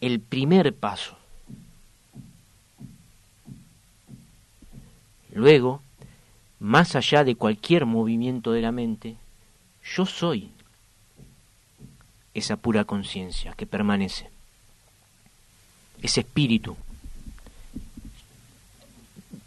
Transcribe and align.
el 0.00 0.20
primer 0.20 0.74
paso. 0.74 1.16
Luego, 5.32 5.82
más 6.60 6.94
allá 6.96 7.24
de 7.24 7.34
cualquier 7.34 7.86
movimiento 7.86 8.52
de 8.52 8.62
la 8.62 8.72
mente, 8.72 9.16
yo 9.84 10.06
soy 10.06 10.50
esa 12.34 12.56
pura 12.56 12.84
conciencia 12.84 13.52
que 13.52 13.66
permanece, 13.66 14.28
ese 16.02 16.20
espíritu. 16.20 16.76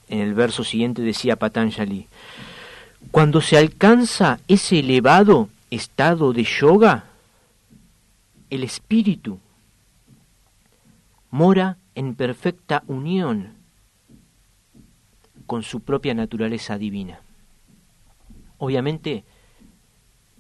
En 0.10 0.20
el 0.20 0.34
verso 0.34 0.64
siguiente 0.64 1.02
decía 1.02 1.36
Patanjali, 1.36 2.08
cuando 3.12 3.42
se 3.42 3.58
alcanza 3.58 4.40
ese 4.48 4.80
elevado 4.80 5.50
estado 5.70 6.34
de 6.34 6.44
yoga, 6.44 7.06
el 8.50 8.64
espíritu 8.64 9.40
mora 11.30 11.78
en 11.96 12.16
perfecta 12.16 12.84
unión 12.88 13.54
con 15.46 15.64
su 15.64 15.82
propia 15.82 16.14
naturaleza 16.14 16.78
divina. 16.78 17.22
Obviamente, 18.58 19.24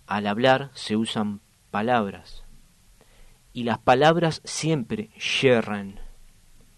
al 0.05 0.27
hablar 0.27 0.71
se 0.73 0.95
usan 0.95 1.41
palabras 1.71 2.43
y 3.53 3.63
las 3.63 3.77
palabras 3.77 4.41
siempre 4.43 5.09
yerran, 5.41 5.99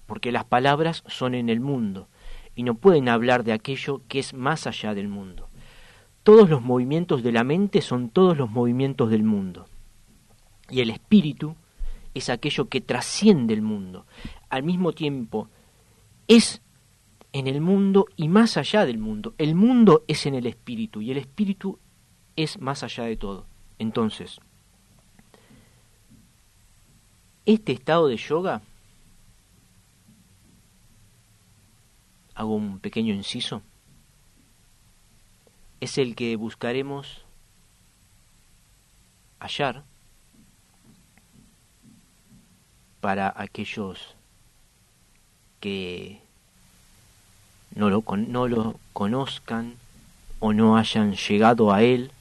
porque 0.05 0.31
las 0.31 0.45
palabras 0.45 1.03
son 1.07 1.35
en 1.35 1.49
el 1.49 1.59
mundo 1.59 2.07
y 2.55 2.63
no 2.63 2.75
pueden 2.75 3.09
hablar 3.09 3.43
de 3.43 3.53
aquello 3.53 4.01
que 4.07 4.19
es 4.19 4.33
más 4.33 4.67
allá 4.67 4.93
del 4.93 5.07
mundo 5.07 5.48
todos 6.29 6.47
los 6.47 6.61
movimientos 6.61 7.23
de 7.23 7.31
la 7.31 7.43
mente 7.43 7.81
son 7.81 8.11
todos 8.11 8.37
los 8.37 8.51
movimientos 8.51 9.09
del 9.09 9.23
mundo. 9.23 9.65
Y 10.69 10.81
el 10.81 10.91
espíritu 10.91 11.55
es 12.13 12.29
aquello 12.29 12.69
que 12.69 12.81
trasciende 12.81 13.55
el 13.55 13.63
mundo. 13.63 14.05
Al 14.47 14.61
mismo 14.61 14.93
tiempo, 14.93 15.49
es 16.27 16.61
en 17.33 17.47
el 17.47 17.61
mundo 17.61 18.05
y 18.15 18.27
más 18.27 18.57
allá 18.57 18.85
del 18.85 18.99
mundo. 18.99 19.33
El 19.39 19.55
mundo 19.55 20.03
es 20.07 20.27
en 20.27 20.35
el 20.35 20.45
espíritu 20.45 21.01
y 21.01 21.09
el 21.09 21.17
espíritu 21.17 21.79
es 22.35 22.61
más 22.61 22.83
allá 22.83 23.05
de 23.05 23.17
todo. 23.17 23.47
Entonces, 23.79 24.39
este 27.47 27.71
estado 27.71 28.07
de 28.07 28.17
yoga, 28.17 28.61
hago 32.35 32.53
un 32.53 32.77
pequeño 32.77 33.15
inciso, 33.15 33.63
es 35.81 35.97
el 35.97 36.15
que 36.15 36.35
buscaremos 36.35 37.23
hallar 39.39 39.83
para 42.99 43.33
aquellos 43.35 44.15
que 45.61 46.21
no 47.73 47.89
lo, 47.89 48.03
no 48.17 48.47
lo 48.47 48.79
conozcan 48.93 49.75
o 50.39 50.53
no 50.53 50.77
hayan 50.77 51.15
llegado 51.15 51.71
a 51.71 51.81
él, 51.81 52.11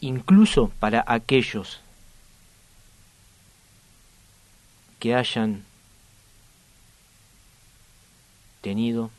incluso 0.00 0.68
para 0.80 1.04
aquellos 1.06 1.80
que 4.98 5.14
hayan 5.14 5.64
tenido 8.60 9.10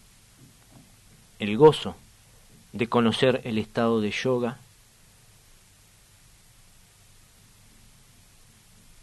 el 1.40 1.58
gozo 1.58 1.96
de 2.74 2.88
conocer 2.88 3.42
el 3.46 3.58
estado 3.58 4.02
de 4.02 4.12
yoga. 4.12 4.58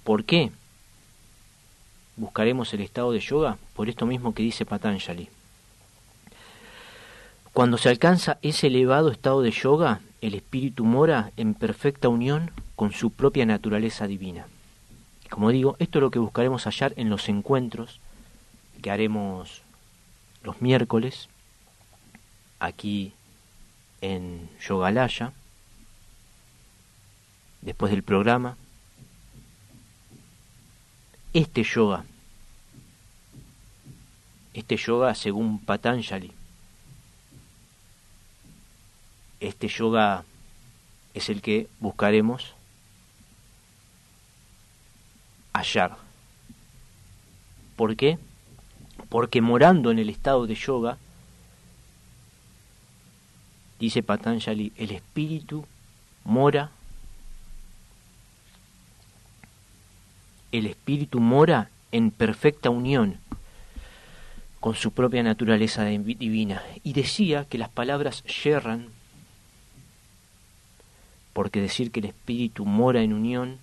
¿Por 0.04 0.24
qué? 0.24 0.50
Buscaremos 2.16 2.74
el 2.74 2.80
estado 2.80 3.12
de 3.12 3.20
yoga 3.20 3.56
por 3.74 3.88
esto 3.88 4.06
mismo 4.06 4.34
que 4.34 4.42
dice 4.42 4.66
Patanjali. 4.66 5.28
Cuando 7.52 7.78
se 7.78 7.88
alcanza 7.88 8.38
ese 8.42 8.66
elevado 8.66 9.10
estado 9.10 9.42
de 9.42 9.50
yoga, 9.50 10.00
el 10.20 10.34
espíritu 10.34 10.84
mora 10.84 11.32
en 11.36 11.54
perfecta 11.54 12.08
unión 12.08 12.50
con 12.76 12.92
su 12.92 13.10
propia 13.10 13.46
naturaleza 13.46 14.06
divina. 14.06 14.46
Como 15.30 15.50
digo, 15.50 15.76
esto 15.78 15.98
es 15.98 16.02
lo 16.02 16.10
que 16.10 16.18
buscaremos 16.18 16.64
hallar 16.64 16.92
en 16.96 17.08
los 17.08 17.28
encuentros 17.28 18.00
que 18.82 18.90
haremos 18.90 19.62
los 20.42 20.60
miércoles 20.60 21.28
aquí 22.58 23.12
en 24.00 24.48
Yogalaya, 24.60 25.32
después 27.60 27.90
del 27.92 28.02
programa, 28.02 28.56
este 31.32 31.62
yoga, 31.62 32.04
este 34.54 34.76
yoga 34.76 35.14
según 35.14 35.58
Patanjali, 35.58 36.32
este 39.40 39.68
yoga 39.68 40.24
es 41.14 41.28
el 41.28 41.40
que 41.42 41.68
buscaremos 41.78 42.54
hallar. 45.52 45.96
¿Por 47.76 47.96
qué? 47.96 48.18
Porque 49.08 49.40
morando 49.40 49.90
en 49.90 49.98
el 49.98 50.10
estado 50.10 50.46
de 50.46 50.54
yoga, 50.54 50.98
dice 53.80 54.02
Patanjali, 54.02 54.72
el 54.76 54.90
espíritu 54.90 55.64
mora, 56.22 56.70
el 60.52 60.66
espíritu 60.66 61.18
mora 61.18 61.70
en 61.90 62.10
perfecta 62.10 62.68
unión 62.68 63.18
con 64.60 64.74
su 64.74 64.92
propia 64.92 65.22
naturaleza 65.22 65.86
divina. 65.86 66.62
Y 66.84 66.92
decía 66.92 67.46
que 67.46 67.56
las 67.56 67.70
palabras 67.70 68.22
yerran, 68.24 68.88
porque 71.32 71.62
decir 71.62 71.90
que 71.90 72.00
el 72.00 72.06
espíritu 72.06 72.66
mora 72.66 73.00
en 73.00 73.14
unión 73.14 73.58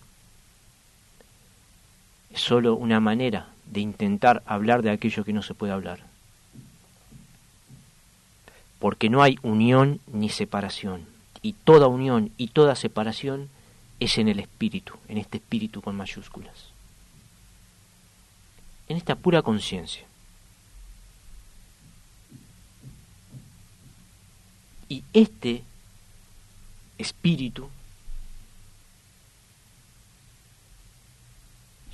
es 2.32 2.42
sólo 2.42 2.76
una 2.76 3.00
manera 3.00 3.50
de 3.68 3.82
intentar 3.82 4.42
hablar 4.48 4.82
de 4.82 4.90
aquello 4.90 5.24
que 5.24 5.34
no 5.34 5.44
se 5.44 5.54
puede 5.54 5.74
hablar 5.74 6.07
porque 8.80 9.10
no 9.10 9.24
hay 9.24 9.38
unión 9.42 10.00
ni 10.08 10.30
separación. 10.30 11.06
Y 11.42 11.54
toda 11.54 11.88
unión 11.88 12.32
y 12.38 12.48
toda 12.50 12.76
separación 12.76 13.50
es 14.00 14.18
en 14.18 14.28
el 14.28 14.40
espíritu, 14.40 14.94
en 15.08 15.18
este 15.18 15.38
espíritu 15.38 15.82
con 15.82 15.96
mayúsculas, 15.96 16.72
en 18.88 18.98
esta 18.98 19.16
pura 19.16 19.42
conciencia. 19.42 20.06
Y 24.90 25.04
este 25.14 25.64
espíritu 26.98 27.70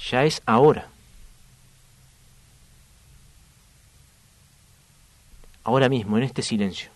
ya 0.09 0.23
es 0.25 0.41
ahora. 0.45 0.92
Ahora 5.63 5.87
mismo, 5.89 6.17
en 6.17 6.23
este 6.23 6.41
silencio. 6.41 6.89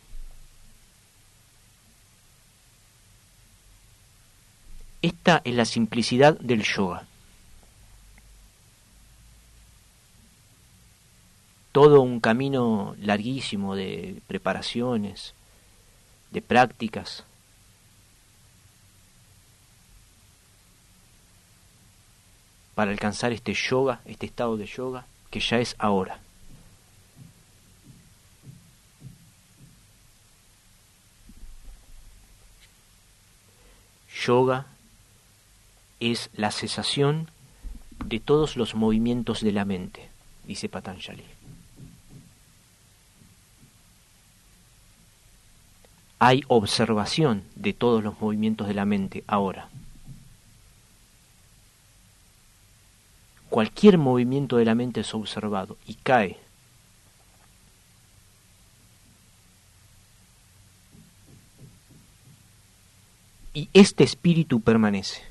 Esta 5.01 5.41
es 5.45 5.55
la 5.55 5.65
simplicidad 5.65 6.37
del 6.39 6.63
yoga. 6.63 7.05
Todo 11.71 12.01
un 12.01 12.19
camino 12.19 12.95
larguísimo 12.99 13.75
de 13.75 14.21
preparaciones, 14.27 15.33
de 16.31 16.41
prácticas, 16.41 17.23
para 22.73 22.91
alcanzar 22.91 23.31
este 23.31 23.53
yoga, 23.53 24.01
este 24.05 24.25
estado 24.25 24.57
de 24.57 24.65
yoga, 24.65 25.05
que 25.29 25.39
ya 25.39 25.59
es 25.59 25.75
ahora. 25.79 26.19
Yoga 34.25 34.65
es 35.99 36.29
la 36.33 36.51
cesación 36.51 37.29
de 38.03 38.19
todos 38.19 38.55
los 38.57 38.75
movimientos 38.75 39.41
de 39.41 39.51
la 39.51 39.65
mente, 39.65 40.09
dice 40.45 40.69
Patanjali. 40.69 41.23
Hay 46.19 46.43
observación 46.47 47.43
de 47.55 47.73
todos 47.73 48.03
los 48.03 48.19
movimientos 48.19 48.67
de 48.67 48.73
la 48.73 48.85
mente 48.85 49.23
ahora. 49.27 49.69
Cualquier 53.49 53.97
movimiento 53.97 54.57
de 54.57 54.65
la 54.65 54.75
mente 54.75 55.01
es 55.01 55.13
observado 55.13 55.77
y 55.85 55.93
cae. 55.95 56.46
Y 63.57 63.69
este 63.73 64.03
espíritu 64.03 64.61
permanece. 64.61 65.23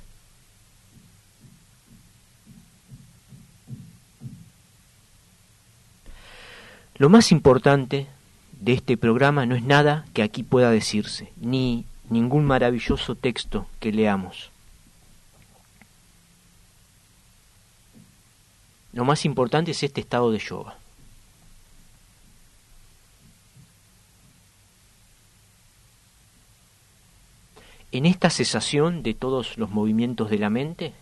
Lo 6.97 7.09
más 7.09 7.31
importante 7.31 8.09
de 8.61 8.73
este 8.73 8.97
programa 8.97 9.47
no 9.47 9.55
es 9.55 9.63
nada 9.63 10.07
que 10.13 10.25
aquí 10.25 10.43
pueda 10.43 10.73
decirse, 10.73 11.33
ni 11.37 11.85
ningún 12.11 12.47
maravilloso 12.47 13.15
texto 13.15 13.69
que 13.79 13.93
leamos. 13.93 14.51
Lo 18.93 19.05
más 19.05 19.25
importante 19.25 19.71
es 19.71 19.85
este 19.85 20.01
estado 20.01 20.33
de 20.33 20.41
yoga. 20.41 20.77
En 27.97 28.05
esta 28.05 28.29
cesación 28.29 29.03
de 29.03 29.15
todos 29.15 29.57
los 29.57 29.71
movimientos 29.71 30.29
de 30.29 30.39
la 30.39 30.51
mente, 30.51 30.93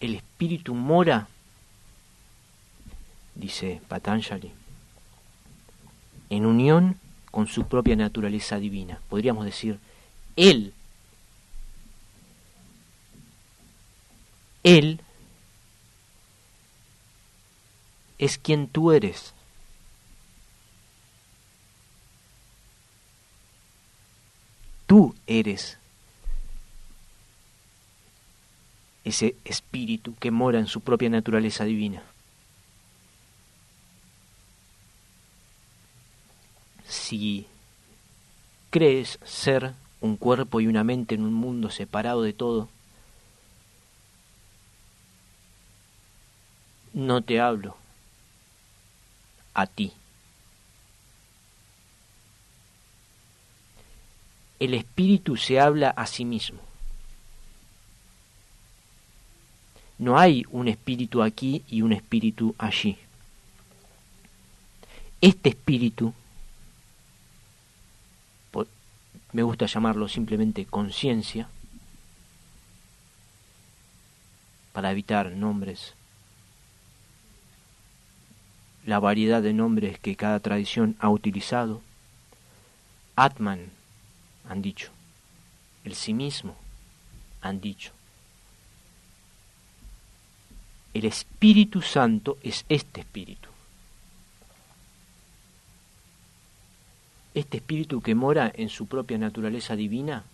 el 0.00 0.14
espíritu 0.14 0.74
mora 0.74 1.28
dice 3.34 3.82
Patanjali, 3.88 4.52
en 6.30 6.46
unión 6.46 6.96
con 7.30 7.46
su 7.46 7.66
propia 7.66 7.94
naturaleza 7.94 8.56
divina. 8.58 9.02
Podríamos 9.10 9.44
decir, 9.44 9.78
Él, 10.36 10.72
Él 14.62 14.98
es 18.16 18.38
quien 18.38 18.66
tú 18.66 18.92
eres. 18.92 19.34
Tú 24.92 25.14
eres 25.26 25.78
ese 29.04 29.36
espíritu 29.46 30.14
que 30.16 30.30
mora 30.30 30.58
en 30.58 30.66
su 30.66 30.82
propia 30.82 31.08
naturaleza 31.08 31.64
divina. 31.64 32.02
si 36.86 37.46
crees 38.68 39.18
ser 39.24 39.72
un 40.02 40.18
cuerpo 40.18 40.60
y 40.60 40.66
una 40.66 40.84
mente 40.84 41.14
en 41.14 41.22
un 41.22 41.32
mundo 41.32 41.70
separado 41.70 42.20
de 42.20 42.34
todo, 42.34 42.68
no 46.92 47.22
te 47.22 47.40
hablo 47.40 47.78
a 49.54 49.66
ti. 49.66 49.94
El 54.62 54.74
espíritu 54.74 55.36
se 55.36 55.58
habla 55.58 55.90
a 55.90 56.06
sí 56.06 56.24
mismo. 56.24 56.60
No 59.98 60.16
hay 60.20 60.44
un 60.50 60.68
espíritu 60.68 61.20
aquí 61.20 61.64
y 61.68 61.82
un 61.82 61.92
espíritu 61.92 62.54
allí. 62.58 62.96
Este 65.20 65.48
espíritu 65.48 66.14
me 69.32 69.42
gusta 69.42 69.66
llamarlo 69.66 70.06
simplemente 70.06 70.64
conciencia, 70.64 71.48
para 74.72 74.92
evitar 74.92 75.32
nombres, 75.32 75.94
la 78.86 79.00
variedad 79.00 79.42
de 79.42 79.54
nombres 79.54 79.98
que 79.98 80.14
cada 80.14 80.38
tradición 80.38 80.94
ha 81.00 81.08
utilizado. 81.08 81.82
Atman, 83.16 83.70
han 84.48 84.62
dicho, 84.62 84.90
el 85.84 85.94
sí 85.94 86.14
mismo, 86.14 86.56
han 87.40 87.60
dicho. 87.60 87.92
El 90.94 91.04
Espíritu 91.06 91.80
Santo 91.82 92.38
es 92.42 92.64
este 92.68 93.00
Espíritu. 93.00 93.52
este 97.34 97.58
espíritu 97.58 98.00
que 98.00 98.14
mora 98.14 98.52
en 98.54 98.68
su 98.68 98.86
propia 98.86 99.18
naturaleza 99.18 99.76
divina, 99.76 100.24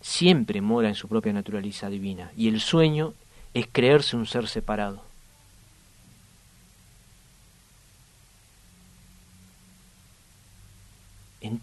siempre 0.00 0.60
mora 0.60 0.88
en 0.88 0.94
su 0.94 1.08
propia 1.08 1.32
naturaleza 1.32 1.88
divina. 1.88 2.32
Y 2.36 2.48
el 2.48 2.60
sueño 2.60 3.14
es 3.54 3.66
creerse 3.70 4.16
un 4.16 4.26
ser 4.26 4.48
separado. 4.48 5.02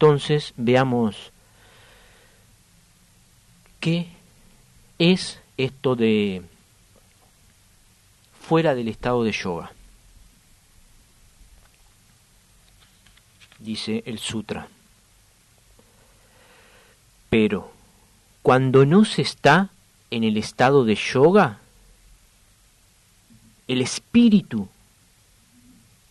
Entonces 0.04 0.52
veamos 0.58 1.32
qué 3.80 4.06
es 4.98 5.40
esto 5.56 5.96
de 5.96 6.42
fuera 8.38 8.74
del 8.74 8.88
estado 8.88 9.24
de 9.24 9.32
yoga. 9.32 9.72
dice 13.58 14.02
el 14.04 14.18
sutra. 14.18 14.68
Pero 17.30 17.72
cuando 18.42 18.84
no 18.84 19.06
se 19.06 19.22
está 19.22 19.70
en 20.10 20.22
el 20.22 20.36
estado 20.36 20.84
de 20.84 20.96
yoga, 20.96 21.60
el 23.68 23.80
espíritu 23.80 24.68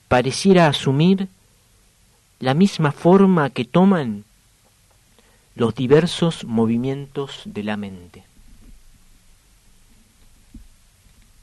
pareciera 0.07 0.65
asumir 0.65 1.29
la 2.43 2.53
misma 2.53 2.91
forma 2.91 3.51
que 3.51 3.63
toman 3.63 4.25
los 5.55 5.73
diversos 5.75 6.43
movimientos 6.43 7.41
de 7.45 7.63
la 7.63 7.77
mente. 7.77 8.25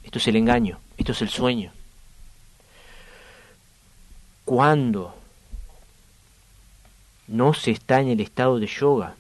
Esto 0.05 0.19
es 0.19 0.29
el 0.29 0.37
engaño, 0.37 0.79
esto 0.99 1.13
es 1.13 1.23
el 1.23 1.31
sueño. 1.31 1.73
Cuando 4.45 5.15
no 7.29 7.55
se 7.55 7.71
está 7.71 8.03
en 8.03 8.09
el 8.09 8.21
estado 8.21 8.59
de 8.59 8.67
yoga. 8.67 9.15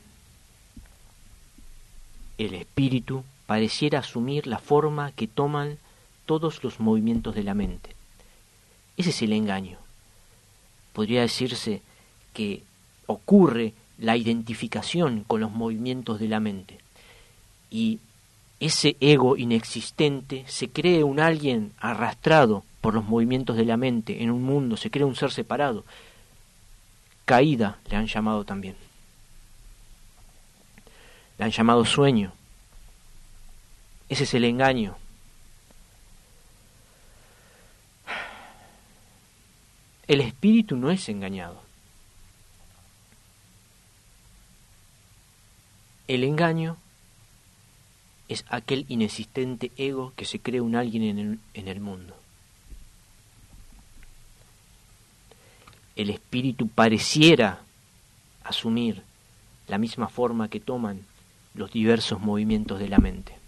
El 2.36 2.52
espíritu 2.52 3.24
pareciera 3.46 4.00
asumir 4.00 4.46
la 4.46 4.58
forma 4.58 5.12
que 5.12 5.28
toman 5.28 5.78
todos 6.26 6.62
los 6.62 6.78
movimientos 6.78 7.34
de 7.34 7.44
la 7.44 7.54
mente. 7.54 7.96
Ese 8.98 9.10
es 9.10 9.22
el 9.22 9.32
engaño. 9.32 9.78
Podría 10.92 11.22
decirse 11.22 11.82
que 12.32 12.62
ocurre 13.06 13.74
la 13.98 14.16
identificación 14.16 15.24
con 15.26 15.40
los 15.40 15.50
movimientos 15.50 16.18
de 16.18 16.28
la 16.28 16.40
mente. 16.40 16.78
Y 17.70 17.98
ese 18.60 18.96
ego 19.00 19.36
inexistente 19.36 20.44
se 20.46 20.68
cree 20.68 21.02
un 21.02 21.20
alguien 21.20 21.72
arrastrado 21.78 22.64
por 22.80 22.94
los 22.94 23.04
movimientos 23.04 23.56
de 23.56 23.64
la 23.64 23.76
mente 23.76 24.22
en 24.22 24.30
un 24.30 24.42
mundo, 24.42 24.76
se 24.76 24.90
cree 24.90 25.04
un 25.04 25.16
ser 25.16 25.32
separado. 25.32 25.84
Caída 27.24 27.78
le 27.88 27.96
han 27.96 28.06
llamado 28.06 28.44
también. 28.44 28.76
Le 31.38 31.44
han 31.44 31.50
llamado 31.50 31.84
sueño. 31.84 32.32
Ese 34.08 34.24
es 34.24 34.34
el 34.34 34.44
engaño. 34.44 34.96
El 40.10 40.20
espíritu 40.22 40.74
no 40.74 40.90
es 40.90 41.08
engañado. 41.08 41.62
El 46.08 46.24
engaño 46.24 46.76
es 48.26 48.44
aquel 48.48 48.86
inexistente 48.88 49.70
ego 49.76 50.12
que 50.16 50.24
se 50.24 50.40
cree 50.40 50.60
un 50.60 50.74
alguien 50.74 51.04
en 51.04 51.18
el, 51.20 51.38
en 51.54 51.68
el 51.68 51.78
mundo. 51.78 52.16
El 55.94 56.10
espíritu 56.10 56.66
pareciera 56.66 57.62
asumir 58.42 59.04
la 59.68 59.78
misma 59.78 60.08
forma 60.08 60.48
que 60.48 60.58
toman 60.58 61.06
los 61.54 61.70
diversos 61.70 62.18
movimientos 62.18 62.80
de 62.80 62.88
la 62.88 62.98
mente. 62.98 63.39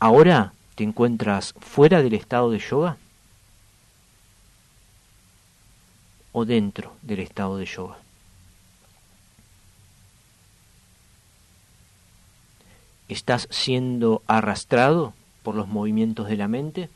¿Ahora 0.00 0.52
te 0.76 0.84
encuentras 0.84 1.54
fuera 1.58 2.02
del 2.02 2.14
estado 2.14 2.50
de 2.50 2.60
yoga? 2.60 2.96
¿O 6.30 6.44
dentro 6.44 6.94
del 7.02 7.18
estado 7.18 7.56
de 7.58 7.66
yoga? 7.66 7.98
¿Estás 13.08 13.48
siendo 13.50 14.22
arrastrado 14.28 15.14
por 15.42 15.56
los 15.56 15.66
movimientos 15.66 16.28
de 16.28 16.36
la 16.36 16.46
mente? 16.46 16.90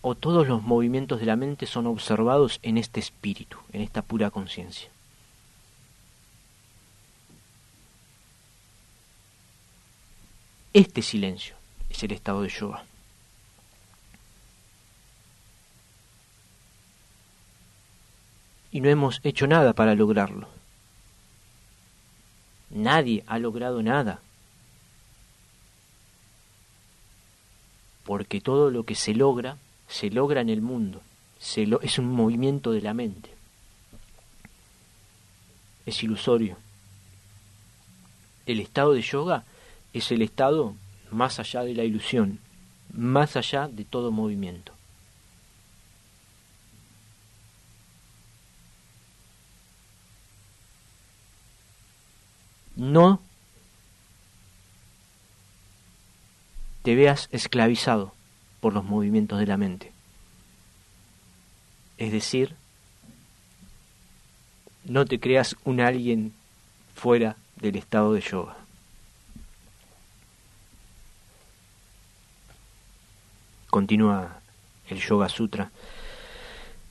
¿O 0.00 0.14
todos 0.14 0.48
los 0.48 0.62
movimientos 0.62 1.20
de 1.20 1.26
la 1.26 1.36
mente 1.36 1.66
son 1.66 1.86
observados 1.86 2.60
en 2.62 2.78
este 2.78 3.00
espíritu, 3.00 3.58
en 3.72 3.82
esta 3.82 4.00
pura 4.00 4.30
conciencia? 4.30 4.88
Este 10.72 11.02
silencio 11.02 11.56
es 11.88 12.00
el 12.04 12.12
estado 12.12 12.42
de 12.42 12.48
yoga. 12.48 12.84
Y 18.70 18.80
no 18.80 18.88
hemos 18.88 19.20
hecho 19.24 19.48
nada 19.48 19.72
para 19.72 19.96
lograrlo. 19.96 20.48
Nadie 22.70 23.24
ha 23.26 23.40
logrado 23.40 23.82
nada. 23.82 24.20
Porque 28.04 28.40
todo 28.40 28.70
lo 28.70 28.84
que 28.84 28.94
se 28.94 29.12
logra, 29.12 29.56
se 29.88 30.08
logra 30.08 30.40
en 30.40 30.50
el 30.50 30.62
mundo. 30.62 31.02
Se 31.40 31.66
es 31.82 31.98
un 31.98 32.12
movimiento 32.12 32.70
de 32.70 32.80
la 32.80 32.94
mente. 32.94 33.34
Es 35.84 36.00
ilusorio. 36.04 36.56
El 38.46 38.60
estado 38.60 38.92
de 38.92 39.02
yoga 39.02 39.44
es 39.92 40.10
el 40.12 40.22
estado 40.22 40.74
más 41.10 41.38
allá 41.40 41.62
de 41.62 41.74
la 41.74 41.84
ilusión, 41.84 42.38
más 42.92 43.36
allá 43.36 43.68
de 43.68 43.84
todo 43.84 44.10
movimiento. 44.10 44.72
No 52.76 53.20
te 56.82 56.94
veas 56.94 57.28
esclavizado 57.30 58.14
por 58.60 58.72
los 58.72 58.84
movimientos 58.84 59.38
de 59.38 59.46
la 59.46 59.56
mente. 59.56 59.92
Es 61.98 62.12
decir, 62.12 62.56
no 64.84 65.04
te 65.04 65.20
creas 65.20 65.56
un 65.64 65.80
alguien 65.80 66.32
fuera 66.94 67.36
del 67.56 67.76
estado 67.76 68.14
de 68.14 68.22
yoga. 68.22 68.56
Continúa 73.70 74.40
el 74.88 74.98
Yoga 74.98 75.28
Sutra. 75.28 75.70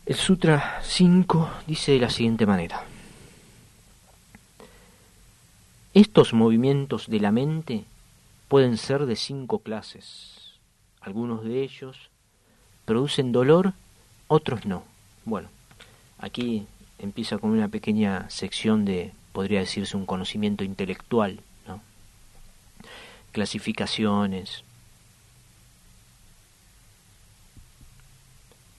El 0.05 0.15
Sutra 0.15 0.79
5 0.81 1.49
dice 1.67 1.91
de 1.91 1.99
la 1.99 2.09
siguiente 2.09 2.45
manera. 2.45 2.83
Estos 5.93 6.33
movimientos 6.33 7.07
de 7.09 7.19
la 7.19 7.31
mente 7.31 7.83
pueden 8.47 8.77
ser 8.77 9.05
de 9.05 9.17
cinco 9.17 9.59
clases. 9.59 10.53
Algunos 11.01 11.43
de 11.43 11.63
ellos 11.63 12.09
producen 12.85 13.33
dolor, 13.33 13.73
otros 14.29 14.65
no. 14.65 14.85
Bueno, 15.25 15.49
aquí 16.17 16.65
empieza 16.97 17.39
con 17.39 17.51
una 17.51 17.67
pequeña 17.67 18.29
sección 18.29 18.85
de, 18.85 19.11
podría 19.33 19.59
decirse, 19.59 19.97
un 19.97 20.05
conocimiento 20.05 20.63
intelectual, 20.63 21.41
¿no? 21.67 21.81
Clasificaciones, 23.33 24.63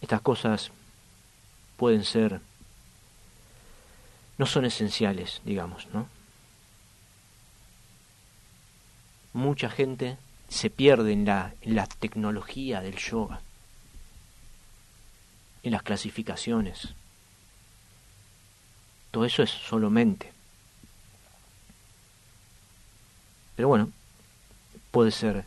Estas 0.01 0.21
cosas 0.21 0.71
pueden 1.77 2.05
ser, 2.05 2.41
no 4.39 4.47
son 4.47 4.65
esenciales, 4.65 5.41
digamos, 5.45 5.87
¿no? 5.93 6.09
Mucha 9.33 9.71
gente 9.71 10.17
se 10.49 10.71
pierde 10.71 11.13
en 11.13 11.25
la, 11.25 11.55
en 11.63 11.77
la 11.77 11.87
tecnología 11.87 12.81
del 12.81 12.97
yoga, 12.97 13.41
en 15.63 15.73
las 15.73 15.83
clasificaciones. 15.83 16.89
Todo 19.11 19.25
eso 19.25 19.43
es 19.43 19.51
solo 19.51 19.91
mente. 19.91 20.33
Pero 23.57 23.69
bueno, 23.69 23.91
puede 24.91 25.11
ser 25.11 25.45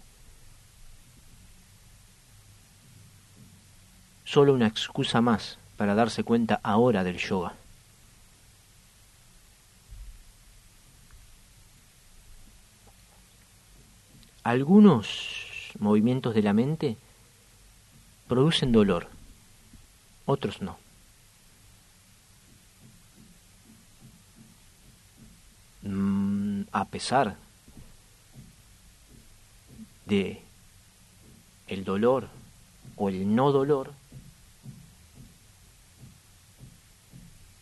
solo 4.34 4.56
una 4.56 4.66
excusa 4.66 5.22
más 5.22 5.60
para 5.78 5.94
darse 5.94 6.24
cuenta 6.24 6.60
ahora 6.64 7.04
del 7.04 7.20
yoga. 7.20 7.54
Algunos 14.44 15.70
movimientos 15.78 16.34
de 16.34 16.42
la 16.42 16.52
mente 16.52 16.98
producen 18.28 18.72
dolor, 18.72 19.08
otros 20.26 20.64
no. 20.64 20.80
Mm, 25.84 26.64
a 26.72 26.86
pesar 26.86 27.36
de 30.08 30.42
el 31.68 31.84
dolor 31.84 32.30
o 32.96 33.10
el 33.10 33.36
no 33.36 33.52
dolor, 33.52 33.94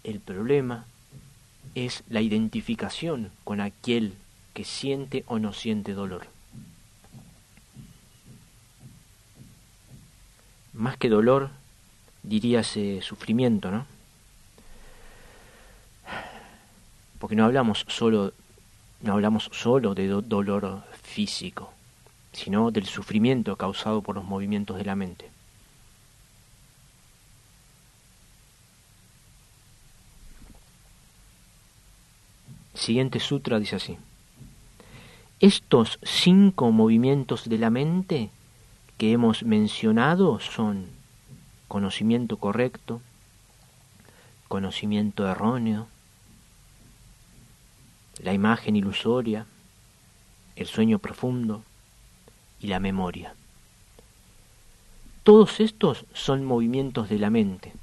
El 0.03 0.19
problema 0.19 0.85
es 1.75 2.03
la 2.09 2.21
identificación 2.21 3.31
con 3.43 3.61
aquel 3.61 4.15
que 4.53 4.63
siente 4.63 5.23
o 5.27 5.39
no 5.39 5.53
siente 5.53 5.93
dolor. 5.93 6.27
Más 10.73 10.97
que 10.97 11.09
dolor, 11.09 11.49
diríase 12.23 13.01
sufrimiento, 13.01 13.71
¿no? 13.71 13.85
Porque 17.19 17.35
no 17.35 17.45
hablamos 17.45 17.85
solo, 17.87 18.33
no 19.01 19.13
hablamos 19.13 19.49
solo 19.51 19.93
de 19.93 20.07
dolor 20.07 20.83
físico, 21.03 21.71
sino 22.33 22.71
del 22.71 22.87
sufrimiento 22.87 23.55
causado 23.55 24.01
por 24.01 24.15
los 24.15 24.23
movimientos 24.23 24.77
de 24.77 24.85
la 24.85 24.95
mente. 24.95 25.29
Siguiente 32.81 33.19
sutra 33.19 33.59
dice 33.59 33.75
así. 33.75 33.97
Estos 35.39 35.99
cinco 36.03 36.71
movimientos 36.71 37.47
de 37.49 37.57
la 37.57 37.69
mente 37.69 38.29
que 38.97 39.11
hemos 39.11 39.43
mencionado 39.43 40.39
son 40.39 40.87
conocimiento 41.67 42.37
correcto, 42.37 43.01
conocimiento 44.47 45.27
erróneo, 45.27 45.87
la 48.19 48.33
imagen 48.33 48.75
ilusoria, 48.75 49.45
el 50.55 50.67
sueño 50.67 50.99
profundo 50.99 51.63
y 52.59 52.67
la 52.67 52.79
memoria. 52.79 53.33
Todos 55.23 55.59
estos 55.59 56.05
son 56.13 56.45
movimientos 56.45 57.09
de 57.09 57.19
la 57.19 57.29
mente. 57.29 57.73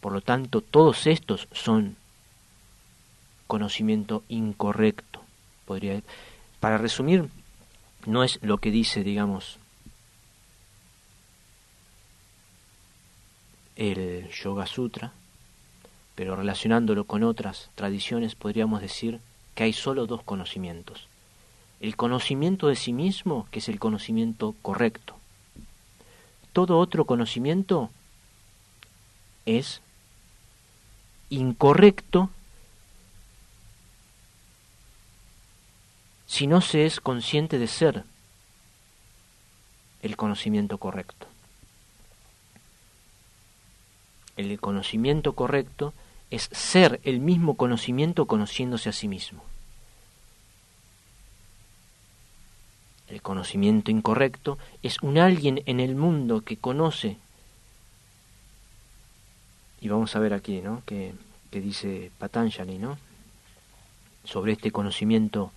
Por 0.00 0.12
lo 0.12 0.20
tanto, 0.20 0.60
todos 0.60 1.06
estos 1.06 1.48
son 1.52 1.96
conocimiento 3.46 4.22
incorrecto. 4.28 5.20
Podría, 5.64 6.00
para 6.60 6.78
resumir, 6.78 7.28
no 8.06 8.22
es 8.22 8.38
lo 8.42 8.58
que 8.58 8.70
dice, 8.70 9.02
digamos, 9.02 9.58
el 13.76 14.28
Yoga 14.30 14.66
Sutra, 14.66 15.12
pero 16.14 16.34
relacionándolo 16.34 17.04
con 17.04 17.22
otras 17.22 17.70
tradiciones 17.74 18.34
podríamos 18.34 18.80
decir 18.80 19.20
que 19.54 19.64
hay 19.64 19.72
solo 19.72 20.06
dos 20.06 20.22
conocimientos. 20.22 21.08
El 21.80 21.94
conocimiento 21.94 22.68
de 22.68 22.76
sí 22.76 22.92
mismo, 22.92 23.46
que 23.50 23.58
es 23.58 23.68
el 23.68 23.78
conocimiento 23.78 24.54
correcto. 24.62 25.16
Todo 26.54 26.78
otro 26.78 27.04
conocimiento 27.04 27.90
es 29.44 29.82
incorrecto 31.28 32.30
si 36.26 36.46
no 36.46 36.60
se 36.60 36.86
es 36.86 37.00
consciente 37.00 37.58
de 37.58 37.68
ser 37.68 38.04
el 40.02 40.16
conocimiento 40.16 40.78
correcto. 40.78 41.26
El 44.36 44.60
conocimiento 44.60 45.32
correcto 45.32 45.94
es 46.30 46.48
ser 46.52 47.00
el 47.04 47.20
mismo 47.20 47.56
conocimiento 47.56 48.26
conociéndose 48.26 48.88
a 48.88 48.92
sí 48.92 49.08
mismo. 49.08 49.42
El 53.08 53.22
conocimiento 53.22 53.90
incorrecto 53.90 54.58
es 54.82 55.00
un 55.00 55.16
alguien 55.18 55.62
en 55.66 55.78
el 55.78 55.94
mundo 55.94 56.42
que 56.42 56.56
conoce, 56.56 57.18
y 59.80 59.88
vamos 59.88 60.16
a 60.16 60.18
ver 60.18 60.34
aquí, 60.34 60.60
¿no? 60.60 60.82
Que, 60.84 61.14
que 61.50 61.60
dice 61.60 62.10
Patanjali, 62.18 62.78
¿no? 62.78 62.98
Sobre 64.24 64.52
este 64.52 64.72
conocimiento 64.72 65.52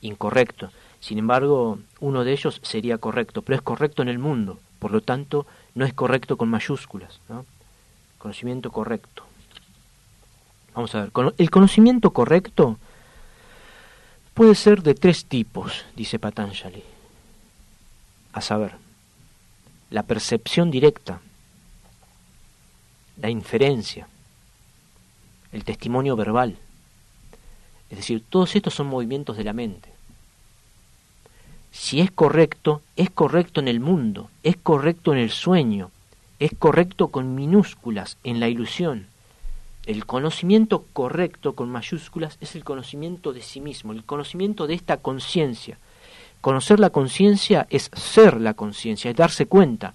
incorrecto. 0.00 0.70
Sin 1.00 1.18
embargo, 1.18 1.78
uno 2.00 2.24
de 2.24 2.32
ellos 2.32 2.60
sería 2.62 2.98
correcto, 2.98 3.42
pero 3.42 3.56
es 3.56 3.62
correcto 3.62 4.02
en 4.02 4.08
el 4.08 4.18
mundo, 4.18 4.58
por 4.78 4.90
lo 4.90 5.00
tanto, 5.00 5.46
no 5.74 5.84
es 5.84 5.94
correcto 5.94 6.36
con 6.36 6.48
mayúsculas. 6.48 7.20
¿no? 7.28 7.46
Conocimiento 8.18 8.70
correcto. 8.70 9.24
Vamos 10.74 10.94
a 10.94 11.02
ver, 11.02 11.12
el 11.38 11.50
conocimiento 11.50 12.10
correcto 12.10 12.78
puede 14.34 14.54
ser 14.54 14.82
de 14.82 14.94
tres 14.94 15.24
tipos, 15.24 15.84
dice 15.96 16.18
Patanjali. 16.18 16.84
A 18.32 18.40
saber, 18.40 18.76
la 19.90 20.04
percepción 20.04 20.70
directa, 20.70 21.20
la 23.20 23.28
inferencia, 23.28 24.06
el 25.52 25.64
testimonio 25.64 26.16
verbal. 26.16 26.56
Es 27.90 27.98
decir, 27.98 28.22
todos 28.28 28.54
estos 28.56 28.74
son 28.74 28.86
movimientos 28.86 29.36
de 29.36 29.44
la 29.44 29.52
mente. 29.52 29.90
Si 31.72 32.00
es 32.00 32.10
correcto, 32.10 32.82
es 32.96 33.10
correcto 33.10 33.60
en 33.60 33.68
el 33.68 33.80
mundo, 33.80 34.30
es 34.42 34.56
correcto 34.56 35.12
en 35.12 35.18
el 35.18 35.30
sueño, 35.30 35.90
es 36.38 36.52
correcto 36.58 37.08
con 37.08 37.34
minúsculas 37.34 38.16
en 38.24 38.40
la 38.40 38.48
ilusión, 38.48 39.06
el 39.86 40.06
conocimiento 40.06 40.84
correcto 40.92 41.54
con 41.54 41.70
mayúsculas 41.70 42.36
es 42.40 42.54
el 42.54 42.64
conocimiento 42.64 43.32
de 43.32 43.42
sí 43.42 43.60
mismo, 43.60 43.92
el 43.92 44.04
conocimiento 44.04 44.66
de 44.66 44.74
esta 44.74 44.98
conciencia. 44.98 45.78
Conocer 46.40 46.78
la 46.80 46.90
conciencia 46.90 47.66
es 47.70 47.90
ser 47.94 48.40
la 48.40 48.54
conciencia, 48.54 49.10
es 49.10 49.16
darse 49.16 49.46
cuenta 49.46 49.94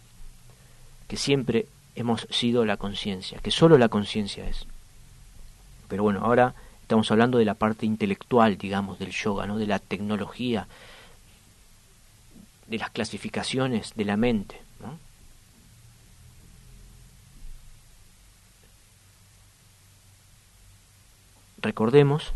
que 1.07 1.17
siempre 1.17 1.67
hemos 1.95 2.27
sido 2.29 2.65
la 2.65 2.77
conciencia, 2.77 3.39
que 3.39 3.51
solo 3.51 3.77
la 3.77 3.89
conciencia 3.89 4.47
es. 4.47 4.65
Pero 5.87 6.03
bueno, 6.03 6.21
ahora 6.23 6.55
estamos 6.85 7.09
hablando 7.09 7.39
de 7.39 7.45
la 7.45 7.55
parte 7.55 7.87
intelectual, 7.87 8.59
digamos, 8.59 8.99
del 8.99 9.09
yoga, 9.09 9.47
¿no? 9.47 9.57
de 9.57 9.65
la 9.65 9.79
tecnología, 9.79 10.67
de 12.67 12.77
las 12.77 12.91
clasificaciones 12.91 13.95
de 13.95 14.05
la 14.05 14.17
mente. 14.17 14.61
recordemos 21.65 22.31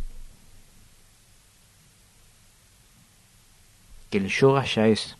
que 4.10 4.18
el 4.18 4.28
yoga 4.28 4.66
ya 4.66 4.88
es 4.88 5.16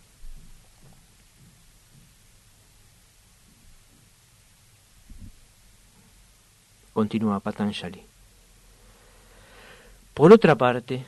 continúa 6.94 7.40
Patanjali. 7.40 8.10
Por 10.20 10.34
otra 10.34 10.56
parte, 10.56 11.06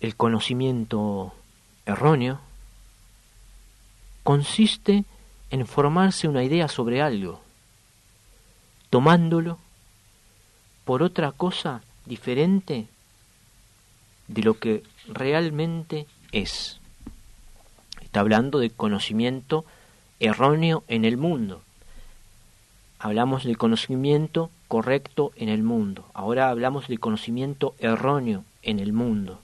el 0.00 0.16
conocimiento 0.16 1.32
erróneo 1.86 2.40
consiste 4.24 5.04
en 5.52 5.64
formarse 5.68 6.26
una 6.26 6.42
idea 6.42 6.66
sobre 6.66 7.00
algo, 7.00 7.40
tomándolo 8.90 9.60
por 10.84 11.04
otra 11.04 11.30
cosa 11.30 11.82
diferente 12.04 12.88
de 14.26 14.42
lo 14.42 14.58
que 14.58 14.82
realmente 15.06 16.08
es. 16.32 16.80
Está 18.00 18.18
hablando 18.18 18.58
de 18.58 18.70
conocimiento 18.70 19.64
erróneo 20.18 20.82
en 20.88 21.04
el 21.04 21.16
mundo. 21.16 21.62
Hablamos 23.04 23.42
del 23.42 23.58
conocimiento 23.58 24.48
correcto 24.68 25.32
en 25.34 25.48
el 25.48 25.64
mundo. 25.64 26.06
Ahora 26.14 26.50
hablamos 26.50 26.86
del 26.86 27.00
conocimiento 27.00 27.74
erróneo 27.80 28.44
en 28.62 28.78
el 28.78 28.92
mundo. 28.92 29.40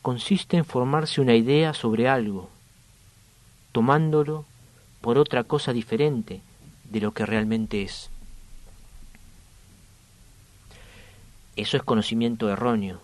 Consiste 0.00 0.58
en 0.58 0.64
formarse 0.64 1.20
una 1.20 1.34
idea 1.34 1.74
sobre 1.74 2.08
algo, 2.08 2.50
tomándolo 3.72 4.44
por 5.00 5.18
otra 5.18 5.42
cosa 5.42 5.72
diferente 5.72 6.40
de 6.84 7.00
lo 7.00 7.10
que 7.10 7.26
realmente 7.26 7.82
es. 7.82 8.10
Eso 11.56 11.76
es 11.76 11.82
conocimiento 11.82 12.48
erróneo. 12.48 13.00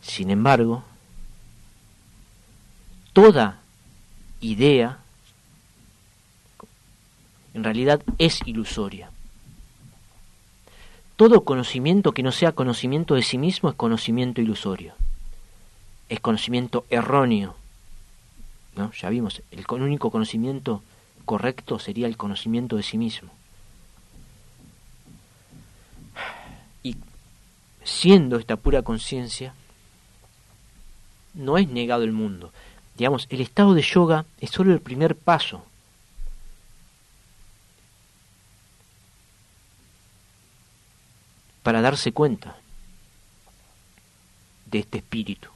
Sin 0.00 0.30
embargo, 0.30 0.84
toda 3.16 3.60
idea 4.42 4.98
en 7.54 7.64
realidad 7.64 8.02
es 8.18 8.42
ilusoria. 8.44 9.10
Todo 11.16 11.42
conocimiento 11.42 12.12
que 12.12 12.22
no 12.22 12.30
sea 12.30 12.52
conocimiento 12.52 13.14
de 13.14 13.22
sí 13.22 13.38
mismo 13.38 13.70
es 13.70 13.74
conocimiento 13.74 14.42
ilusorio. 14.42 14.92
Es 16.10 16.20
conocimiento 16.20 16.84
erróneo. 16.90 17.56
Ya 19.00 19.08
vimos, 19.08 19.40
el 19.50 19.64
único 19.70 20.10
conocimiento 20.10 20.82
correcto 21.24 21.78
sería 21.78 22.08
el 22.08 22.18
conocimiento 22.18 22.76
de 22.76 22.82
sí 22.82 22.98
mismo. 22.98 23.30
Y 26.82 26.96
siendo 27.82 28.36
esta 28.36 28.56
pura 28.56 28.82
conciencia, 28.82 29.54
no 31.32 31.56
es 31.56 31.66
negado 31.70 32.02
el 32.02 32.12
mundo. 32.12 32.52
Digamos, 32.96 33.26
el 33.30 33.40
estado 33.40 33.74
de 33.74 33.82
yoga 33.82 34.24
es 34.40 34.50
solo 34.50 34.72
el 34.72 34.80
primer 34.80 35.16
paso. 35.16 35.64
para 41.66 41.80
darse 41.80 42.12
cuenta 42.12 42.56
de 44.66 44.78
este 44.78 44.98
espíritu, 44.98 45.48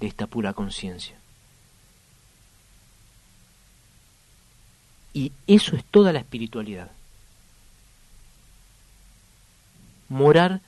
de 0.00 0.08
esta 0.08 0.26
pura 0.26 0.52
conciencia. 0.52 1.16
Y 5.14 5.30
eso 5.46 5.76
es 5.76 5.84
toda 5.84 6.12
la 6.12 6.18
espiritualidad. 6.18 6.90
Morar, 10.08 10.60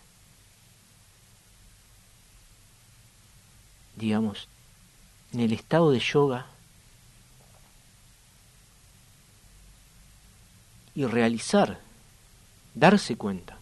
digamos, 3.97 4.49
en 5.33 5.41
el 5.41 5.53
estado 5.53 5.91
de 5.91 6.01
yoga 6.01 6.47
y 10.95 11.05
realizar, 11.07 11.81
darse 12.75 13.17
cuenta. 13.17 13.59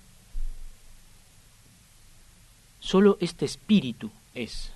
Solo 2.81 3.19
este 3.21 3.45
espíritu 3.45 4.11
es. 4.35 4.71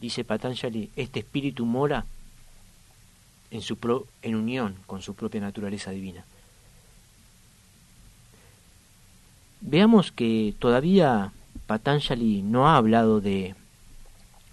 dice 0.00 0.24
Patanjali, 0.24 0.90
este 0.96 1.18
espíritu 1.20 1.66
mora 1.66 2.06
en, 3.50 3.62
su 3.62 3.76
pro- 3.76 4.06
en 4.22 4.36
unión 4.36 4.76
con 4.86 5.02
su 5.02 5.14
propia 5.14 5.40
naturaleza 5.40 5.90
divina. 5.90 6.24
Veamos 9.60 10.12
que 10.12 10.54
todavía 10.58 11.32
Patanjali 11.68 12.40
no 12.40 12.66
ha 12.66 12.78
hablado 12.78 13.20
de, 13.20 13.54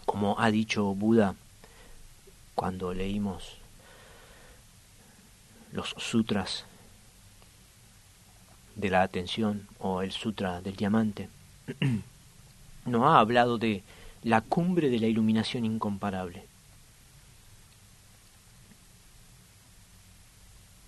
como 0.06 0.38
ha 0.38 0.52
dicho 0.52 0.84
Buda 0.94 1.36
cuando 2.56 2.94
leímos 2.94 3.56
los 5.72 5.96
sutras 5.98 6.66
de 8.76 8.90
la 8.90 9.02
atención 9.02 9.66
o 9.80 10.02
el 10.02 10.12
sutra 10.12 10.60
del 10.60 10.76
diamante, 10.76 11.30
no 12.86 13.08
ha 13.08 13.22
hablado 13.22 13.58
de 13.58 13.82
la 14.22 14.42
cumbre 14.42 14.90
de 14.90 15.00
la 15.00 15.08
iluminación 15.08 15.64
incomparable. 15.64 16.46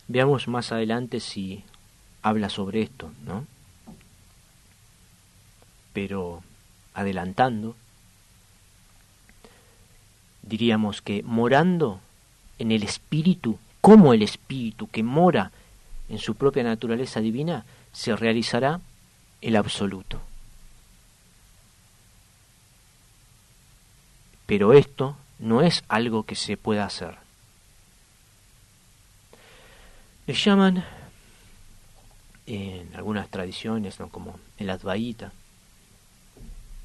Veamos 0.10 0.50
más 0.50 0.74
adelante 0.74 1.22
si 1.22 1.64
habla 2.22 2.50
sobre 2.50 2.82
esto, 2.82 3.14
¿no? 3.24 3.48
Pero 5.98 6.44
adelantando, 6.94 7.76
diríamos 10.44 11.02
que 11.02 11.24
morando 11.24 12.00
en 12.60 12.72
el 12.72 12.84
espíritu, 12.84 13.58
como 13.82 14.14
el 14.14 14.22
espíritu 14.22 14.88
que 14.92 15.02
mora 15.02 15.52
en 16.08 16.20
su 16.20 16.36
propia 16.36 16.62
naturaleza 16.62 17.20
divina, 17.20 17.66
se 17.94 18.16
realizará 18.16 18.80
el 19.42 19.56
absoluto. 19.56 20.22
Pero 24.46 24.74
esto 24.74 25.18
no 25.40 25.64
es 25.64 25.84
algo 25.88 26.22
que 26.28 26.36
se 26.36 26.58
pueda 26.58 26.86
hacer. 26.86 27.18
Le 30.28 30.36
llaman 30.36 30.86
en 32.46 32.96
algunas 32.96 33.30
tradiciones, 33.30 34.00
¿no? 34.00 34.10
como 34.10 34.40
el 34.60 34.70
Advaita, 34.70 35.32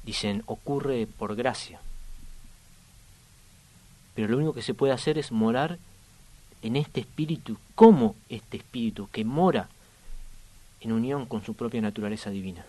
dicen 0.03 0.43
ocurre 0.45 1.07
por 1.07 1.35
gracia. 1.35 1.79
Pero 4.15 4.27
lo 4.27 4.37
único 4.37 4.53
que 4.53 4.61
se 4.61 4.73
puede 4.73 4.93
hacer 4.93 5.17
es 5.17 5.31
morar 5.31 5.79
en 6.61 6.75
este 6.75 7.01
espíritu, 7.01 7.57
como 7.75 8.15
este 8.29 8.57
espíritu 8.57 9.09
que 9.11 9.25
mora 9.25 9.69
en 10.81 10.91
unión 10.91 11.25
con 11.25 11.43
su 11.43 11.53
propia 11.53 11.81
naturaleza 11.81 12.29
divina. 12.29 12.65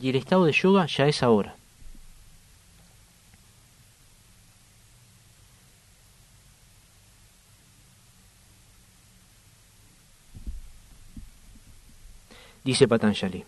Y 0.00 0.10
el 0.10 0.16
estado 0.16 0.44
de 0.44 0.52
yoga 0.52 0.86
ya 0.86 1.06
es 1.06 1.22
ahora. 1.22 1.56
Dice 12.66 12.88
Patanjali. 12.88 13.44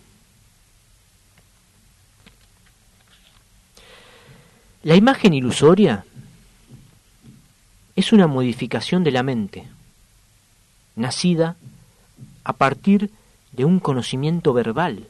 La 4.84 4.94
imagen 4.94 5.34
ilusoria 5.34 6.04
es 7.96 8.12
una 8.12 8.28
modificación 8.28 9.02
de 9.02 9.10
la 9.10 9.24
mente, 9.24 9.66
nacida 10.94 11.56
a 12.44 12.52
partir 12.52 13.10
de 13.50 13.64
un 13.64 13.80
conocimiento 13.80 14.52
verbal 14.52 15.08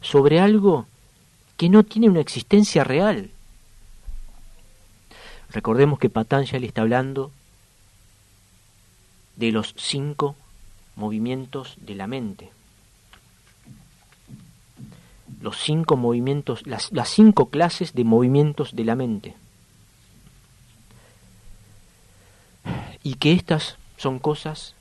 sobre 0.00 0.40
algo 0.40 0.88
que 1.56 1.68
no 1.68 1.84
tiene 1.84 2.08
una 2.08 2.20
existencia 2.20 2.82
real. 2.82 3.30
Recordemos 5.50 6.00
que 6.00 6.10
Patanjali 6.10 6.66
está 6.66 6.82
hablando 6.82 7.30
de 9.36 9.52
los 9.52 9.72
cinco 9.78 10.34
movimientos 10.96 11.76
de 11.80 11.94
la 11.94 12.06
mente. 12.06 12.50
Los 15.40 15.58
cinco 15.58 15.96
movimientos, 15.96 16.66
las, 16.66 16.92
las 16.92 17.08
cinco 17.08 17.46
clases 17.46 17.94
de 17.94 18.04
movimientos 18.04 18.76
de 18.76 18.84
la 18.84 18.94
mente. 18.94 19.34
Y 23.02 23.14
que 23.14 23.32
estas 23.32 23.76
son 23.96 24.18
cosas 24.18 24.74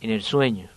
en 0.00 0.10
el 0.10 0.22
sueño. 0.22 0.68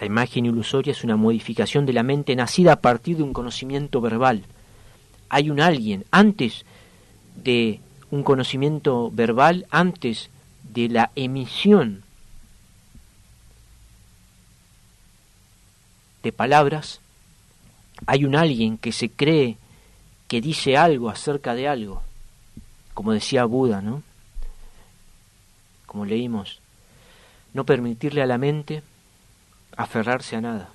La 0.00 0.06
imagen 0.06 0.44
ilusoria 0.44 0.90
es 0.90 1.04
una 1.04 1.16
modificación 1.16 1.86
de 1.86 1.92
la 1.92 2.02
mente 2.02 2.36
nacida 2.36 2.72
a 2.72 2.80
partir 2.80 3.16
de 3.16 3.22
un 3.22 3.32
conocimiento 3.32 4.00
verbal. 4.00 4.44
Hay 5.28 5.50
un 5.50 5.60
alguien 5.60 6.04
antes 6.10 6.64
de 7.36 7.80
un 8.10 8.22
conocimiento 8.22 9.10
verbal, 9.10 9.66
antes 9.70 10.30
de 10.74 10.88
la 10.88 11.10
emisión 11.14 12.02
de 16.22 16.32
palabras, 16.32 17.00
hay 18.06 18.24
un 18.24 18.34
alguien 18.34 18.76
que 18.76 18.90
se 18.90 19.08
cree 19.08 19.56
que 20.26 20.40
dice 20.40 20.76
algo 20.76 21.10
acerca 21.10 21.54
de 21.54 21.68
algo, 21.68 22.02
como 22.92 23.12
decía 23.12 23.44
Buda, 23.44 23.80
¿no? 23.80 24.02
Como 25.86 26.06
leímos, 26.06 26.60
no 27.52 27.64
permitirle 27.64 28.22
a 28.22 28.26
la 28.26 28.38
mente 28.38 28.82
aferrarse 29.76 30.36
a 30.36 30.40
nada 30.40 30.70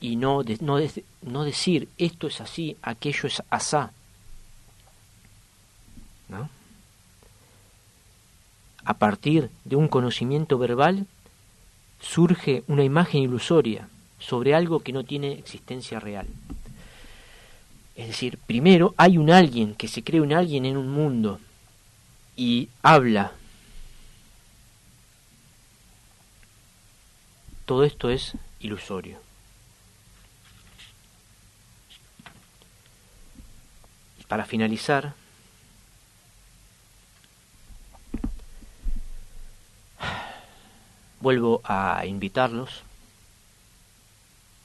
y 0.00 0.16
no, 0.16 0.42
no, 0.60 0.78
no 1.22 1.44
decir 1.44 1.88
esto 1.98 2.26
es 2.26 2.40
así, 2.40 2.76
aquello 2.82 3.28
es 3.28 3.42
asá, 3.48 3.92
¿no? 6.28 6.48
A 8.84 8.94
partir 8.94 9.50
de 9.64 9.76
un 9.76 9.88
conocimiento 9.88 10.58
verbal 10.58 11.06
surge 12.00 12.64
una 12.68 12.84
imagen 12.84 13.22
ilusoria 13.22 13.88
sobre 14.18 14.54
algo 14.54 14.80
que 14.80 14.92
no 14.92 15.04
tiene 15.04 15.32
existencia 15.32 16.00
real. 16.00 16.26
Es 17.96 18.08
decir, 18.08 18.38
primero 18.46 18.94
hay 18.96 19.18
un 19.18 19.30
alguien 19.30 19.74
que 19.74 19.88
se 19.88 20.02
cree 20.02 20.20
un 20.20 20.32
alguien 20.32 20.66
en 20.66 20.76
un 20.76 20.90
mundo 20.90 21.40
y 22.36 22.68
habla. 22.82 23.32
Todo 27.64 27.84
esto 27.84 28.10
es 28.10 28.34
ilusorio. 28.60 29.18
Para 34.28 34.44
finalizar, 34.44 35.14
vuelvo 41.24 41.62
a 41.64 42.04
invitarlos. 42.04 42.82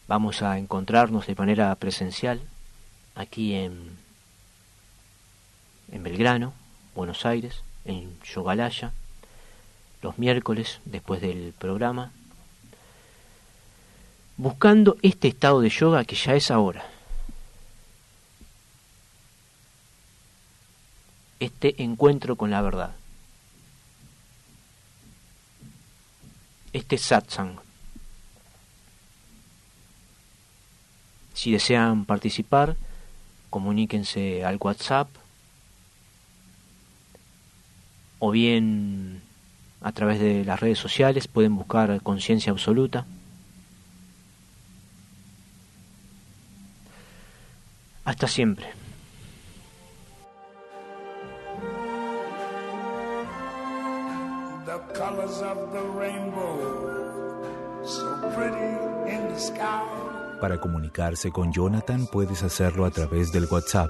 Vamos 0.10 0.42
a 0.42 0.58
encontrarnos 0.58 1.26
de 1.26 1.34
manera 1.34 1.74
presencial 1.76 2.42
aquí 3.16 3.56
en, 3.56 3.98
en 5.90 6.04
Belgrano, 6.04 6.52
Buenos 6.96 7.26
Aires, 7.26 7.64
en 7.86 8.20
Yogalaya, 8.24 8.92
los 10.02 10.18
miércoles 10.20 10.82
después 10.84 11.22
del 11.22 11.54
programa, 11.58 12.12
buscando 14.36 14.98
este 15.02 15.30
estado 15.30 15.62
de 15.62 15.70
yoga 15.70 16.04
que 16.04 16.18
ya 16.18 16.36
es 16.36 16.52
ahora. 16.52 16.86
Este 21.40 21.82
encuentro 21.82 22.36
con 22.36 22.52
la 22.52 22.62
verdad. 22.62 22.92
Este 26.74 26.98
satsang. 26.98 27.60
Si 31.34 31.52
desean 31.52 32.06
participar, 32.06 32.76
comuníquense 33.50 34.44
al 34.44 34.58
WhatsApp 34.60 35.10
o 38.20 38.32
bien 38.32 39.22
a 39.82 39.92
través 39.94 40.20
de 40.20 40.44
las 40.44 40.60
redes 40.60 40.78
sociales 40.78 41.28
pueden 41.28 41.56
buscar 41.56 42.02
conciencia 42.02 42.52
absoluta. 42.52 43.06
Hasta 48.04 48.28
siempre. 48.28 48.79
Para 60.40 60.60
comunicarse 60.60 61.32
con 61.32 61.52
Jonathan 61.52 62.08
puedes 62.08 62.44
hacerlo 62.44 62.86
a 62.86 62.92
través 62.92 63.32
del 63.32 63.46
WhatsApp 63.50 63.90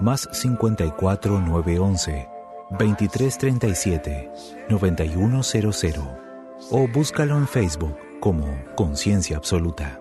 más 0.00 0.28
54 0.32 1.40
911 1.40 2.28
2337 2.70 4.30
9100 4.68 5.94
o 6.70 6.88
búscalo 6.88 7.36
en 7.36 7.46
Facebook 7.46 7.96
como 8.20 8.46
Conciencia 8.74 9.36
Absoluta. 9.36 10.00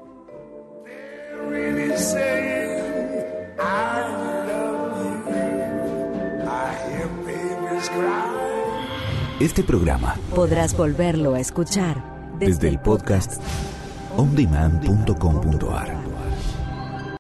Este 9.39 9.63
programa 9.63 10.15
Podrás 10.34 10.76
volverlo 10.76 11.36
a 11.36 11.39
escuchar 11.39 12.04
desde 12.39 12.69
el 12.69 12.80
podcast 12.80 13.39
ondemand.com.ar. 14.17 16.17